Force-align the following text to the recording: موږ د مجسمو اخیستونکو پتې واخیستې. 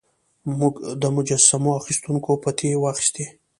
موږ 0.59 0.73
د 1.01 1.03
مجسمو 1.15 1.71
اخیستونکو 1.79 2.31
پتې 2.43 2.69
واخیستې. 2.83 3.25